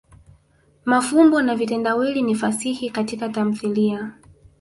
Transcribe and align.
mafumbo 0.85 1.41
na 1.41 1.55
vitendawili 1.55 2.21
ni 2.21 2.35
fasihi 2.35 2.89
Katika 2.89 3.29
tamthilia. 3.29 4.13